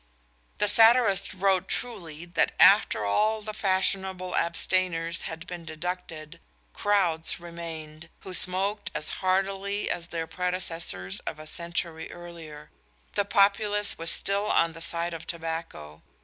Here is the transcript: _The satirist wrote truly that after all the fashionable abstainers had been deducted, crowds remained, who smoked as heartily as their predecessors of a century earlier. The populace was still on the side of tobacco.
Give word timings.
_The 0.57 0.67
satirist 0.67 1.31
wrote 1.31 1.67
truly 1.67 2.25
that 2.25 2.53
after 2.59 3.05
all 3.05 3.43
the 3.43 3.53
fashionable 3.53 4.35
abstainers 4.35 5.21
had 5.29 5.45
been 5.45 5.63
deducted, 5.63 6.39
crowds 6.73 7.39
remained, 7.39 8.09
who 8.21 8.33
smoked 8.33 8.89
as 8.95 9.09
heartily 9.21 9.91
as 9.91 10.07
their 10.07 10.25
predecessors 10.25 11.19
of 11.27 11.37
a 11.37 11.45
century 11.45 12.11
earlier. 12.11 12.71
The 13.13 13.25
populace 13.25 13.95
was 13.99 14.09
still 14.11 14.47
on 14.49 14.73
the 14.73 14.81
side 14.81 15.13
of 15.13 15.27
tobacco. 15.27 16.01